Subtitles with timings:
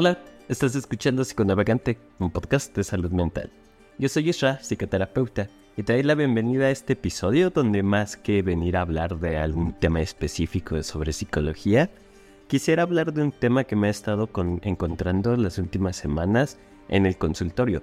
[0.00, 0.16] Hola,
[0.48, 3.50] estás escuchando Psiconavegante, un podcast de salud mental.
[3.98, 8.42] Yo soy Isra, psicoterapeuta, y te doy la bienvenida a este episodio donde más que
[8.42, 11.90] venir a hablar de algún tema específico sobre psicología,
[12.46, 14.30] quisiera hablar de un tema que me ha estado
[14.62, 16.58] encontrando las últimas semanas
[16.88, 17.82] en el consultorio.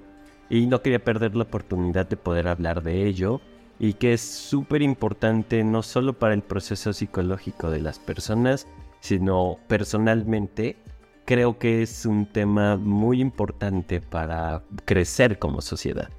[0.50, 3.42] Y no quería perder la oportunidad de poder hablar de ello
[3.78, 8.68] y que es súper importante no solo para el proceso psicológico de las personas,
[9.02, 10.78] sino personalmente
[11.25, 16.10] creo que es un tema muy importante para crecer como sociedad.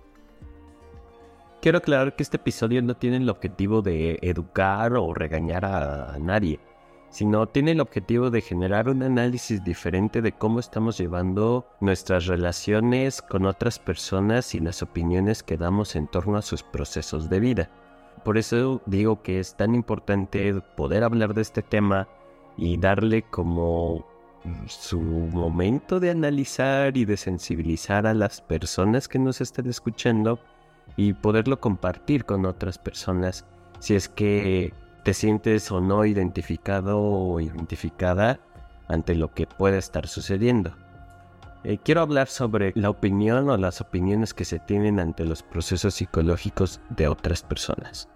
[1.62, 6.60] Quiero aclarar que este episodio no tiene el objetivo de educar o regañar a nadie,
[7.10, 13.22] sino tiene el objetivo de generar un análisis diferente de cómo estamos llevando nuestras relaciones
[13.22, 17.70] con otras personas y las opiniones que damos en torno a sus procesos de vida.
[18.24, 22.08] Por eso digo que es tan importante poder hablar de este tema
[22.56, 24.04] y darle como
[24.66, 30.38] su momento de analizar y de sensibilizar a las personas que nos están escuchando
[30.96, 33.44] y poderlo compartir con otras personas
[33.80, 34.72] si es que
[35.04, 38.40] te sientes o no identificado o identificada
[38.88, 40.72] ante lo que puede estar sucediendo.
[41.64, 45.94] Eh, quiero hablar sobre la opinión o las opiniones que se tienen ante los procesos
[45.94, 48.08] psicológicos de otras personas.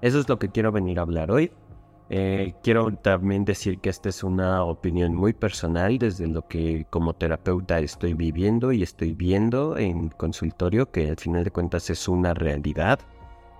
[0.00, 1.52] Eso es lo que quiero venir a hablar hoy
[2.12, 7.12] eh, quiero también decir que esta es una opinión muy personal desde lo que como
[7.14, 12.34] terapeuta estoy viviendo y estoy viendo en consultorio, que al final de cuentas es una
[12.34, 12.98] realidad.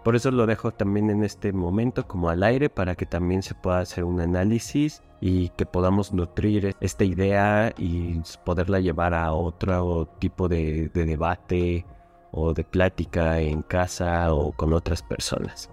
[0.02, 3.54] Por eso lo dejo también en este momento como al aire para que también se
[3.54, 10.08] pueda hacer un análisis y que podamos nutrir esta idea y poderla llevar a otro
[10.18, 11.86] tipo de debate
[12.32, 15.70] o de plática en casa o con otras personas.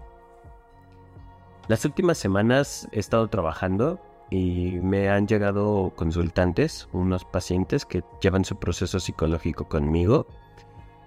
[1.68, 8.46] Las últimas semanas he estado trabajando y me han llegado consultantes, unos pacientes que llevan
[8.46, 10.28] su proceso psicológico conmigo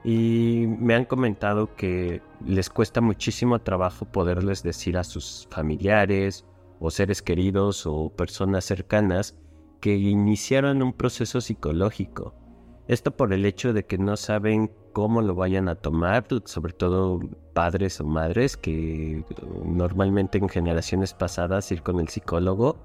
[0.05, 6.45] y me han comentado que les cuesta muchísimo trabajo poderles decir a sus familiares
[6.79, 9.39] o seres queridos o personas cercanas
[9.81, 12.35] que iniciaron un proceso psicológico.
[12.87, 17.21] Esto por el hecho de que no saben cómo lo vayan a tomar, sobre todo
[17.61, 19.23] padres o madres que
[19.67, 22.79] normalmente en generaciones pasadas ir con el psicólogo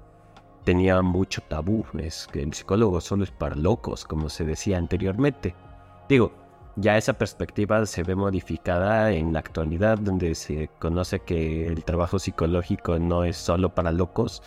[0.64, 5.54] tenía mucho tabú, es que el psicólogo solo es para locos, como se decía anteriormente.
[6.10, 6.30] Digo,
[6.76, 12.18] ya esa perspectiva se ve modificada en la actualidad, donde se conoce que el trabajo
[12.18, 14.42] psicológico no es solo para locos,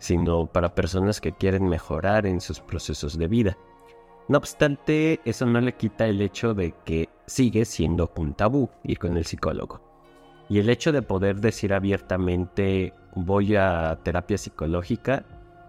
[0.00, 3.56] sino para personas que quieren mejorar en sus procesos de vida.
[4.30, 8.96] No obstante, eso no le quita el hecho de que sigue siendo un tabú ir
[9.00, 9.80] con el psicólogo.
[10.48, 15.24] Y el hecho de poder decir abiertamente voy a terapia psicológica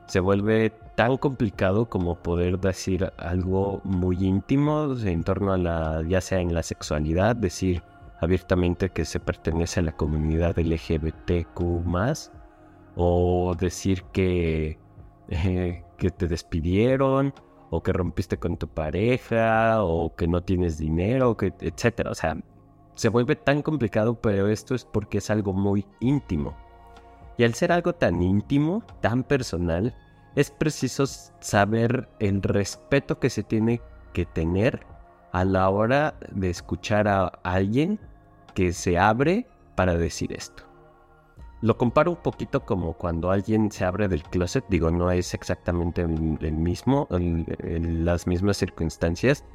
[0.06, 6.22] se vuelve tan complicado como poder decir algo muy íntimo en torno a la, ya
[6.22, 7.82] sea en la sexualidad, decir
[8.20, 11.62] abiertamente que se pertenece a la comunidad LGBTQ
[12.96, 14.78] o decir que,
[15.98, 17.34] que te despidieron
[17.72, 22.12] o que rompiste con tu pareja, o que no tienes dinero, que, etcétera.
[22.12, 22.38] O sea,
[22.96, 26.56] se vuelve tan complicado, pero esto es porque es algo muy íntimo.
[27.38, 29.96] Y al ser algo tan íntimo, tan personal,
[30.36, 31.06] es preciso
[31.40, 33.82] saber el respeto que se tiene
[34.14, 34.86] que tener
[35.32, 38.00] a la hora de escuchar a alguien
[38.54, 40.71] que se abre para decir esto.
[41.62, 46.02] Lo comparo un poquito como cuando alguien se abre del closet, digo, no es exactamente
[46.02, 49.46] el, mismo, en las mismas circunstancias,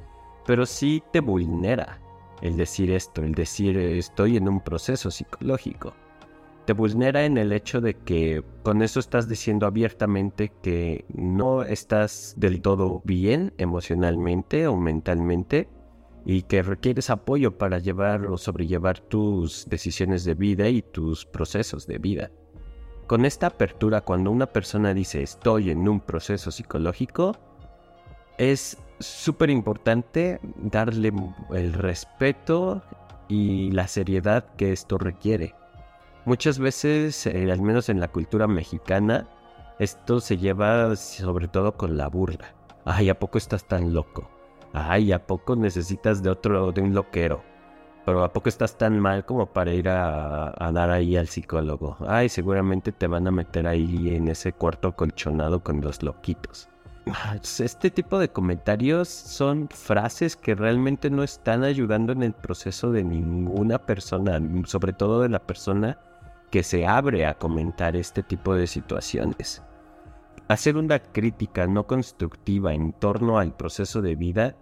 [0.46, 1.98] pero sí te vulnera
[2.42, 5.94] el decir esto, el decir estoy en un proceso psicológico.
[6.64, 12.34] Te vulnera en el hecho de que con eso estás diciendo abiertamente que no estás
[12.36, 15.68] del todo bien emocionalmente o mentalmente
[16.26, 21.86] y que requieres apoyo para llevar o sobrellevar tus decisiones de vida y tus procesos
[21.86, 22.30] de vida.
[23.06, 27.36] Con esta apertura, cuando una persona dice estoy en un proceso psicológico,
[28.38, 31.12] es súper importante darle
[31.54, 32.82] el respeto
[33.28, 35.54] y la seriedad que esto requiere.
[36.24, 39.28] Muchas veces, eh, al menos en la cultura mexicana,
[39.78, 42.52] esto se lleva sobre todo con la burla.
[42.84, 44.35] Ay, ¿a poco estás tan loco?
[44.76, 47.42] Ay, ¿a poco necesitas de otro, de un loquero?
[48.04, 51.96] Pero ¿a poco estás tan mal como para ir a, dar ahí al psicólogo?
[52.06, 56.68] Ay, seguramente te van a meter ahí en ese cuarto colchonado con los loquitos.
[57.58, 63.02] Este tipo de comentarios son frases que realmente no están ayudando en el proceso de
[63.02, 65.98] ninguna persona, sobre todo de la persona
[66.50, 69.62] que se abre a comentar este tipo de situaciones.
[70.48, 74.56] hacer una crítica no constructiva en torno al proceso de vida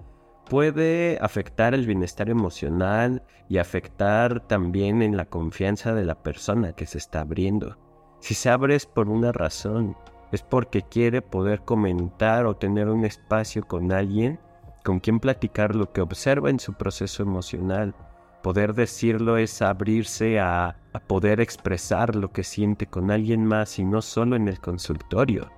[0.48, 6.86] puede afectar el bienestar emocional y afectar también en la confianza de la persona que
[6.86, 7.76] se está abriendo.
[8.20, 9.96] Si se abre es por una razón,
[10.32, 14.38] es porque quiere poder comentar o tener un espacio con alguien
[14.84, 17.94] con quien platicar lo que observa en su proceso emocional.
[18.42, 20.76] Poder decirlo es abrirse a,
[21.06, 25.50] poder expresar lo que siente con alguien más y no solo en el consultorio.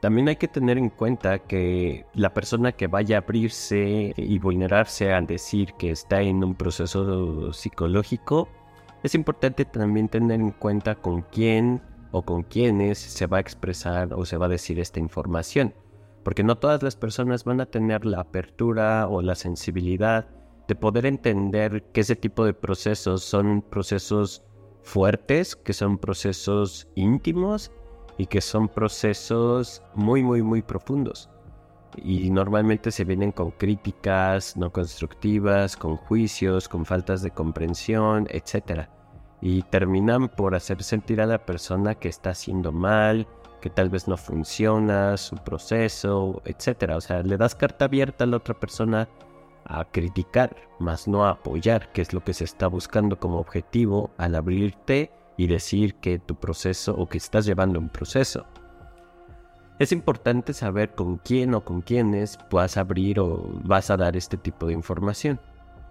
[0.00, 5.12] También hay que tener en cuenta que la persona que vaya a abrirse y vulnerarse
[5.12, 8.48] al decir que está en un proceso psicológico,
[9.02, 14.14] es importante también tener en cuenta con quién o con quiénes se va a expresar
[14.14, 15.74] o se va a decir esta información,
[16.22, 20.28] porque no todas las personas van a tener la apertura o la sensibilidad
[20.68, 24.44] de poder entender que ese tipo de procesos son procesos
[24.82, 27.72] fuertes, que son procesos íntimos
[28.18, 31.30] y que son procesos muy, muy, muy profundos.
[31.96, 38.88] Y normalmente se vienen con críticas no constructivas, con juicios, con faltas de comprensión, etc.
[39.40, 43.26] Y terminan por hacer sentir a la persona que está haciendo mal,
[43.60, 46.92] que tal vez no funciona su proceso, etc.
[46.96, 49.08] O sea, le das carta abierta a la otra persona
[49.64, 54.10] a criticar, más no a apoyar, que es lo que se está buscando como objetivo
[54.16, 58.44] al abrirte y decir que tu proceso o que estás llevando un proceso.
[59.78, 64.16] Es importante saber con quién o con quiénes vas a abrir o vas a dar
[64.16, 65.40] este tipo de información,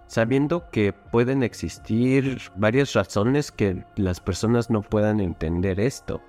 [0.07, 6.21] sabiendo que pueden existir varias razones que las personas no puedan entender esto.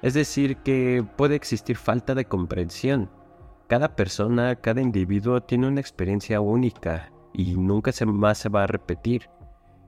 [0.00, 3.10] Es decir, que puede existir falta de comprensión.
[3.66, 9.28] Cada persona, cada individuo tiene una experiencia única y nunca más se va a repetir.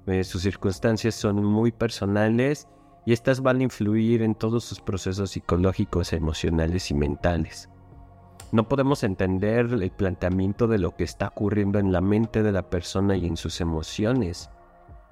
[0.08, 2.66] Eh, sus circunstancias son muy personales
[3.04, 7.68] y estas van a influir en todos sus procesos psicológicos, emocionales y mentales.
[8.50, 12.70] No podemos entender el planteamiento de lo que está ocurriendo en la mente de la
[12.70, 14.48] persona y en sus emociones,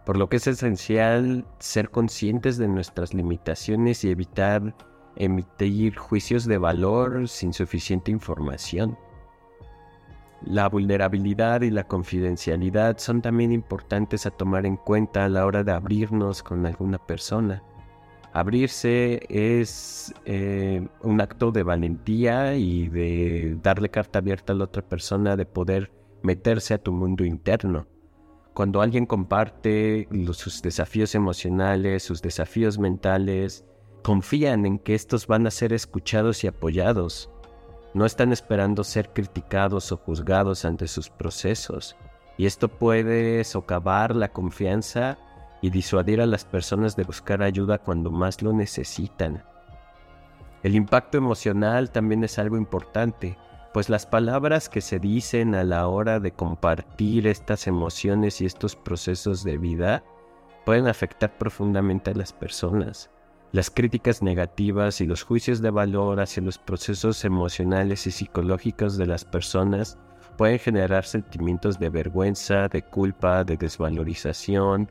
[0.06, 4.74] por lo que es esencial ser conscientes de nuestras limitaciones y evitar
[5.16, 8.96] emitir juicios de valor sin suficiente información.
[10.44, 15.64] La vulnerabilidad y la confidencialidad son también importantes a tomar en cuenta a la hora
[15.64, 17.62] de abrirnos con alguna persona.
[18.32, 24.82] Abrirse es eh, un acto de valentía y de darle carta abierta a la otra
[24.82, 25.90] persona, de poder
[26.22, 27.86] meterse a tu mundo interno.
[28.52, 33.64] Cuando alguien comparte sus desafíos emocionales, sus desafíos mentales,
[34.02, 37.30] confían en que estos van a ser escuchados y apoyados
[37.96, 41.96] no están esperando ser criticados o juzgados ante sus procesos,
[42.36, 45.16] y esto puede socavar la confianza
[45.62, 49.42] y disuadir a las personas de buscar ayuda cuando más lo necesitan.
[50.62, 53.38] El impacto emocional también es algo importante,
[53.72, 58.76] pues las palabras que se dicen a la hora de compartir estas emociones y estos
[58.76, 60.04] procesos de vida
[60.66, 63.08] pueden afectar profundamente a las personas.
[63.56, 69.06] Las críticas negativas y los juicios de valor hacia los procesos emocionales y psicológicos de
[69.06, 69.96] las personas
[70.36, 74.90] pueden generar sentimientos de vergüenza, de culpa, de desvalorización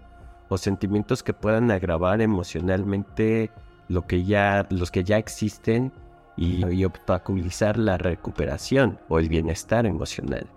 [0.49, 3.51] o sentimientos que puedan agravar emocionalmente
[3.87, 5.93] lo que ya, los que ya existen
[6.35, 10.47] y, y obstaculizar la recuperación o el bienestar emocional.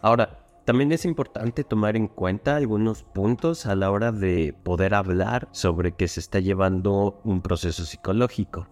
[0.00, 0.39] Ahora,
[0.70, 5.96] también es importante tomar en cuenta algunos puntos a la hora de poder hablar sobre
[5.96, 8.68] que se está llevando un proceso psicológico.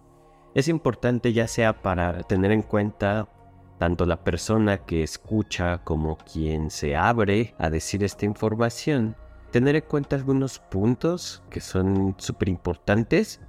[0.55, 3.27] Es importante ya sea para tener en cuenta
[3.79, 9.17] tanto la persona que escucha como quien se abre a decir esta información,
[9.51, 13.41] tener en cuenta algunos puntos que son súper importantes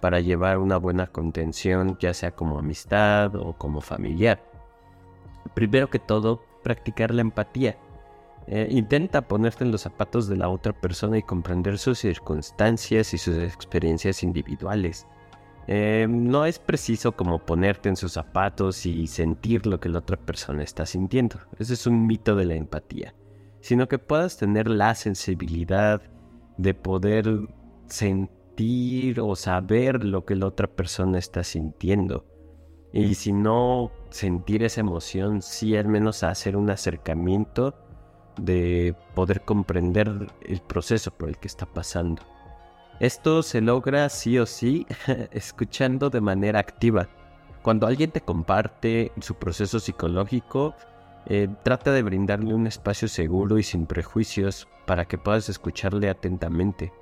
[0.00, 4.42] para llevar una buena contención, ya sea como amistad o como familiar.
[5.52, 7.76] Primero que todo, practicar la empatía.
[8.50, 13.18] Eh, intenta ponerte en los zapatos de la otra persona y comprender sus circunstancias y
[13.18, 15.06] sus experiencias individuales.
[15.66, 20.16] Eh, no es preciso como ponerte en sus zapatos y sentir lo que la otra
[20.16, 21.38] persona está sintiendo.
[21.58, 23.14] Ese es un mito de la empatía.
[23.60, 26.00] Sino que puedas tener la sensibilidad
[26.56, 27.28] de poder
[27.86, 32.24] sentir o saber lo que la otra persona está sintiendo.
[32.94, 37.74] Y si no sentir esa emoción, sí al menos hacer un acercamiento
[38.38, 42.22] de poder comprender el proceso por el que está pasando.
[43.00, 44.86] Esto se logra sí o sí
[45.30, 47.08] escuchando de manera activa.
[47.62, 50.74] Cuando alguien te comparte su proceso psicológico,
[51.26, 56.92] eh, trata de brindarle un espacio seguro y sin prejuicios para que puedas escucharle atentamente.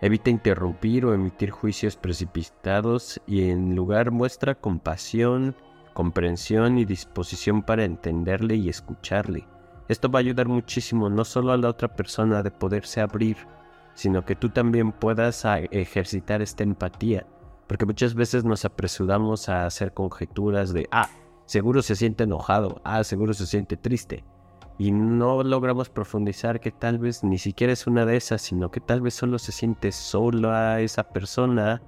[0.00, 5.54] Evita interrumpir o emitir juicios precipitados y en lugar muestra compasión,
[5.94, 9.46] comprensión y disposición para entenderle y escucharle.
[9.92, 13.36] Esto va a ayudar muchísimo no solo a la otra persona de poderse abrir,
[13.92, 17.26] sino que tú también puedas ejercitar esta empatía.
[17.66, 21.10] Porque muchas veces nos apresuramos a hacer conjeturas de, ah,
[21.44, 24.24] seguro se siente enojado, ah, seguro se siente triste
[24.78, 28.80] y no logramos profundizar que tal vez ni siquiera es una de esas, sino que
[28.80, 31.82] tal vez solo se siente sola esa persona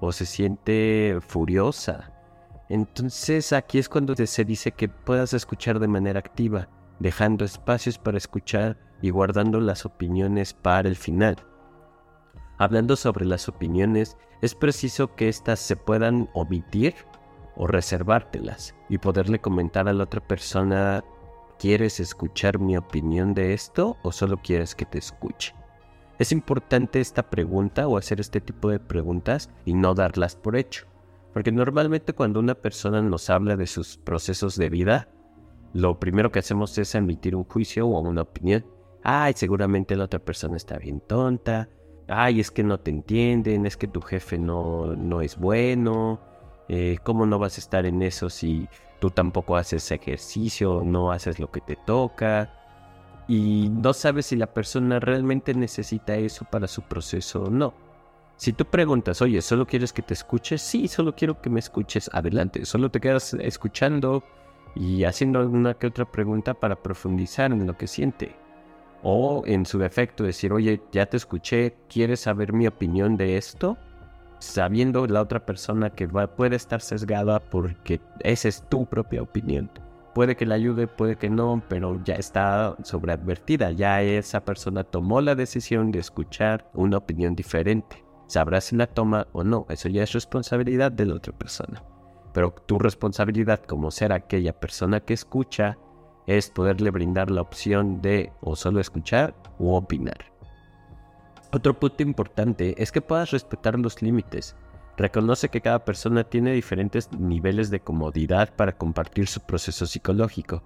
[0.00, 2.12] o se siente furiosa.
[2.68, 8.18] Entonces aquí es cuando se dice que puedas escuchar de manera activa, dejando espacios para
[8.18, 11.36] escuchar y guardando las opiniones para el final.
[12.58, 16.94] Hablando sobre las opiniones, es preciso que éstas se puedan omitir
[17.56, 21.04] o reservártelas y poderle comentar a la otra persona
[21.58, 25.56] ¿Quieres escuchar mi opinión de esto o solo quieres que te escuche?
[26.20, 30.86] Es importante esta pregunta o hacer este tipo de preguntas y no darlas por hecho.
[31.32, 35.08] Porque normalmente cuando una persona nos habla de sus procesos de vida,
[35.72, 38.64] lo primero que hacemos es emitir un juicio o una opinión.
[39.02, 41.68] Ay, seguramente la otra persona está bien tonta.
[42.08, 46.20] Ay, es que no te entienden, es que tu jefe no, no es bueno.
[46.68, 51.38] Eh, ¿Cómo no vas a estar en eso si tú tampoco haces ejercicio, no haces
[51.38, 52.52] lo que te toca
[53.28, 57.74] y no sabes si la persona realmente necesita eso para su proceso o no.
[58.36, 60.62] Si tú preguntas, oye, ¿solo quieres que te escuches?
[60.62, 62.08] Sí, solo quiero que me escuches.
[62.12, 64.24] Adelante, solo te quedas escuchando
[64.78, 68.36] y haciendo alguna que otra pregunta para profundizar en lo que siente.
[69.02, 73.76] O en su defecto decir, oye, ya te escuché, ¿quieres saber mi opinión de esto?
[74.38, 79.70] sabiendo la otra persona que va, puede estar sesgada porque esa es tu propia opinión.
[80.14, 83.70] Puede que le ayude, puede que no, pero ya está sobreadvertida.
[83.72, 88.04] Ya esa persona tomó la decisión de escuchar una opinión diferente.
[88.26, 89.66] Sabrá si la toma o no.
[89.68, 91.82] Eso ya es responsabilidad de la otra persona.
[92.32, 95.78] Pero tu responsabilidad como ser aquella persona que escucha
[96.26, 100.32] es poderle brindar la opción de o solo escuchar o opinar.
[101.52, 104.54] Otro punto importante es que puedas respetar los límites.
[104.98, 110.62] Reconoce que cada persona tiene diferentes niveles de comodidad para compartir su proceso psicológico.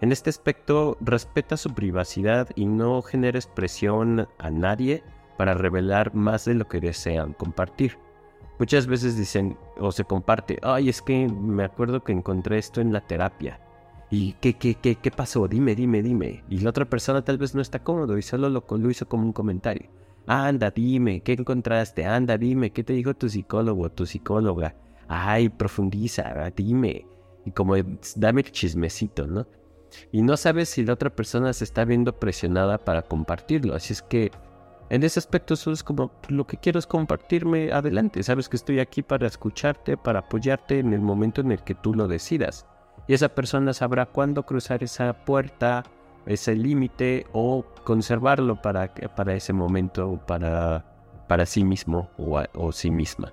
[0.00, 5.02] En este aspecto, respeta su privacidad y no generes presión a nadie
[5.38, 7.98] para revelar más de lo que desean compartir.
[8.58, 12.92] Muchas veces dicen o se comparte, ay, es que me acuerdo que encontré esto en
[12.92, 13.60] la terapia.
[14.10, 15.46] ¿Y qué, qué, qué, qué pasó?
[15.46, 16.42] Dime, dime, dime.
[16.48, 19.32] Y la otra persona tal vez no está cómodo y solo lo, hizo como un
[19.32, 19.88] comentario.
[20.26, 22.04] Anda, dime, ¿qué encontraste?
[22.04, 24.74] Anda, dime, ¿qué te dijo tu psicólogo o tu psicóloga?
[25.06, 27.06] Ay, profundiza, dime.
[27.44, 27.74] Y como
[28.16, 29.46] dame el chismecito, ¿no?
[30.12, 33.74] Y no sabes si la otra persona se está viendo presionada para compartirlo.
[33.74, 34.30] Así es que
[34.90, 38.22] en ese aspecto solo es como lo que quiero es compartirme adelante.
[38.22, 41.94] Sabes que estoy aquí para escucharte, para apoyarte en el momento en el que tú
[41.94, 42.66] lo decidas.
[43.06, 45.84] Y esa persona sabrá cuándo cruzar esa puerta
[46.28, 50.84] ese límite o conservarlo para, para ese momento, para,
[51.26, 53.32] para sí mismo o, o sí misma.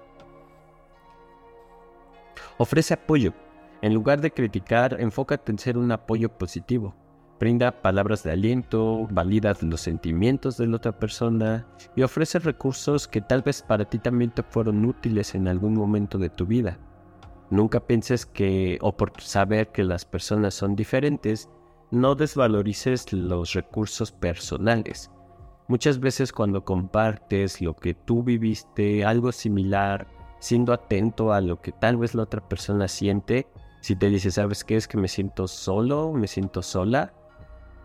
[2.57, 3.33] Ofrece apoyo.
[3.81, 6.95] En lugar de criticar, enfócate en ser un apoyo positivo.
[7.38, 13.20] Brinda palabras de aliento, valida los sentimientos de la otra persona y ofrece recursos que
[13.20, 16.80] tal vez para ti también te fueron útiles en algún momento de tu vida.
[17.50, 21.50] Nunca pienses que, o por saber que las personas son diferentes,
[21.92, 25.12] no desvalorices los recursos personales.
[25.68, 30.08] Muchas veces cuando compartes lo que tú viviste, algo similar,
[30.39, 33.48] siendo atento a lo que tal vez la otra persona siente,
[33.82, 34.77] si te dice, ¿sabes qué?
[34.77, 37.13] Es que me siento solo, me siento sola,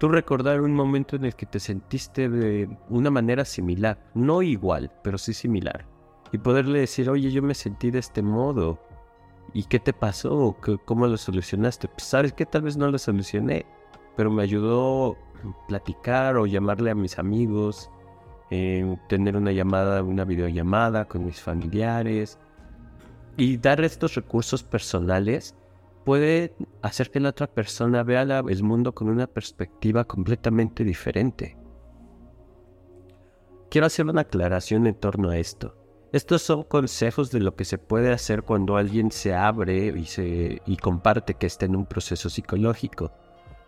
[0.01, 4.91] tú recordar un momento en el que te sentiste de una manera similar, no igual,
[5.05, 5.85] pero sí similar.
[6.33, 8.79] Y poderle decir, oye, yo me sentí de este modo.
[9.53, 10.57] ¿Y qué te pasó?
[10.87, 11.89] ¿Cómo lo solucionaste?
[11.89, 13.67] Pues sabes que tal vez no lo solucioné,
[14.17, 15.19] pero me ayudó
[15.69, 17.91] platicar o llamarle a mis amigos,
[18.51, 22.39] eh, tener una llamada, una videollamada con mis familiares
[23.37, 25.55] y dar estos recursos personales
[26.05, 31.57] puede hacer que la otra persona vea el mundo con una perspectiva completamente diferente.
[33.71, 35.77] Quiero hacer una aclaración en torno a esto.
[36.13, 40.77] Estos son consejos de lo que se puede hacer cuando alguien se abre y, y
[40.77, 43.13] comparte que está en un proceso psicológico.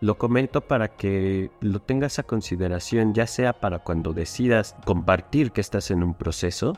[0.01, 5.61] Lo comento para que lo tengas a consideración, ya sea para cuando decidas compartir que
[5.61, 6.73] estás en un proceso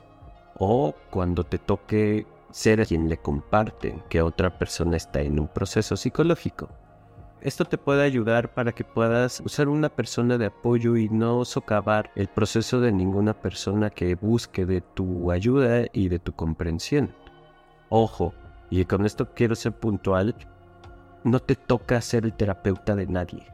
[0.60, 5.98] o cuando te toque ser quien le comparte que otra persona está en un proceso
[5.98, 6.70] psicológico.
[7.42, 12.10] Esto te puede ayudar para que puedas usar una persona de apoyo y no socavar
[12.16, 17.14] el proceso de ninguna persona que busque de tu ayuda y de tu comprensión.
[17.90, 18.34] Ojo,
[18.72, 20.36] y con esto quiero ser puntual,
[21.24, 23.46] no te toca ser el terapeuta de nadie.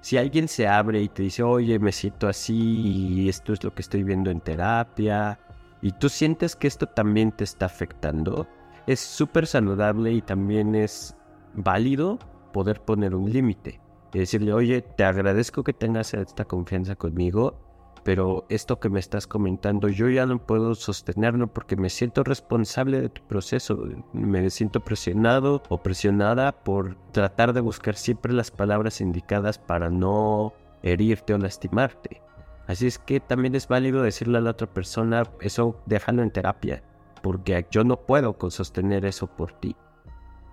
[0.00, 3.74] Si alguien se abre y te dice, oye, me siento así y esto es lo
[3.74, 5.38] que estoy viendo en terapia,
[5.82, 8.46] y tú sientes que esto también te está afectando,
[8.86, 11.16] es súper saludable y también es
[11.54, 12.18] válido
[12.52, 13.80] poder poner un límite.
[14.12, 17.58] Y decirle, oye, te agradezco que tengas esta confianza conmigo,
[18.06, 23.00] pero esto que me estás comentando yo ya no puedo sostenerlo porque me siento responsable
[23.00, 29.00] de tu proceso, me siento presionado o presionada por tratar de buscar siempre las palabras
[29.00, 30.52] indicadas para no
[30.82, 32.22] herirte o lastimarte.
[32.66, 36.82] Así es que también es válido decirle a la otra persona, eso déjalo en terapia,
[37.22, 39.76] porque yo no puedo sostener eso por ti.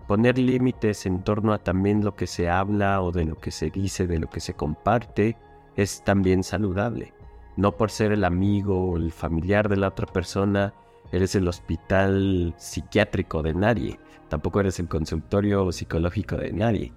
[0.07, 3.69] Poner límites en torno a también lo que se habla o de lo que se
[3.69, 5.37] dice, de lo que se comparte,
[5.75, 7.13] es también saludable.
[7.55, 10.73] No por ser el amigo o el familiar de la otra persona,
[11.11, 13.99] eres el hospital psiquiátrico de nadie.
[14.29, 16.93] Tampoco eres el consultorio psicológico de nadie.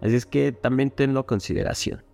[0.00, 2.04] Así es que también tenlo consideración.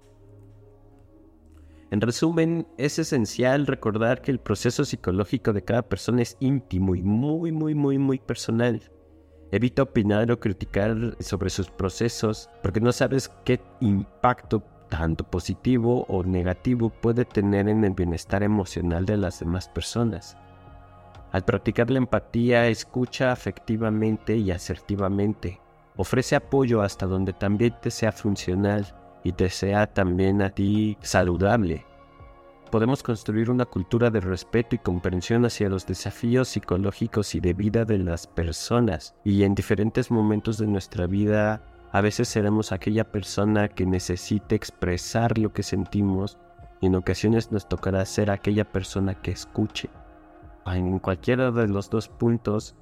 [1.90, 7.02] En resumen, es esencial recordar que el proceso psicológico de cada persona es íntimo y
[7.02, 8.82] muy, muy, muy, muy personal.
[9.50, 16.22] Evita opinar o criticar sobre sus procesos porque no sabes qué impacto tanto positivo o
[16.22, 20.36] negativo puede tener en el bienestar emocional de las demás personas.
[21.32, 25.58] Al practicar la empatía, escucha afectivamente y asertivamente.
[25.96, 31.84] Ofrece apoyo hasta donde también te sea funcional y te sea también a ti saludable.
[32.70, 37.86] Podemos construir una cultura de respeto y comprensión hacia los desafíos psicológicos y de vida
[37.86, 43.68] de las personas y en diferentes momentos de nuestra vida a veces seremos aquella persona
[43.68, 46.38] que necesite expresar lo que sentimos
[46.82, 49.88] y en ocasiones nos tocará ser aquella persona que escuche.
[50.66, 52.76] En cualquiera de los dos puntos,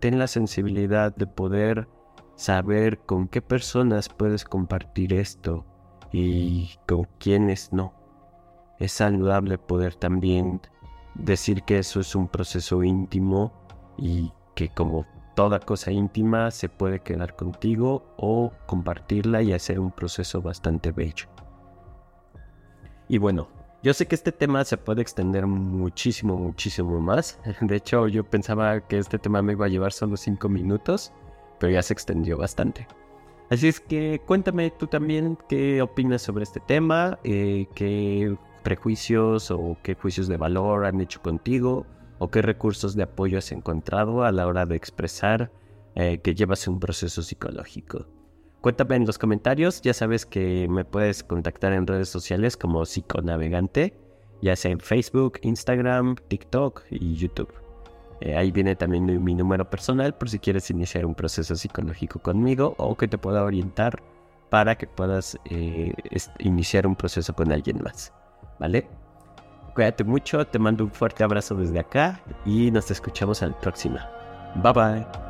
[0.00, 1.88] ten la sensibilidad de poder
[2.34, 5.64] saber con qué personas puedes compartir esto
[6.12, 7.92] y con quiénes no.
[8.78, 10.60] Es saludable poder también
[11.14, 13.52] decir que eso es un proceso íntimo
[13.98, 19.90] y que como toda cosa íntima se puede quedar contigo o compartirla y hacer un
[19.90, 21.26] proceso bastante bello.
[23.08, 23.48] Y bueno,
[23.82, 27.38] yo sé que este tema se puede extender muchísimo, muchísimo más.
[27.60, 31.12] De hecho, yo pensaba que este tema me iba a llevar solo 5 minutos,
[31.58, 32.86] pero ya se extendió bastante.
[33.50, 39.76] Así es que cuéntame tú también qué opinas sobre este tema, eh, qué prejuicios o
[39.82, 41.84] qué juicios de valor han hecho contigo
[42.20, 45.50] o qué recursos de apoyo has encontrado a la hora de expresar
[45.96, 48.06] eh, que llevas un proceso psicológico.
[48.60, 53.94] Cuéntame en los comentarios, ya sabes que me puedes contactar en redes sociales como psiconavegante,
[54.42, 57.52] ya sea en Facebook, Instagram, TikTok y YouTube.
[58.20, 62.74] Eh, ahí viene también mi, número personal por si quieres iniciar un proceso psicológico conmigo
[62.76, 64.02] o que te pueda orientar
[64.50, 65.94] para que puedas eh,
[66.38, 68.12] iniciar un proceso con alguien más.
[68.58, 68.86] ¿Vale?
[69.74, 73.98] Cuídate mucho, te mando un fuerte abrazo desde acá y nos escuchamos al próximo.
[74.56, 75.29] Bye bye.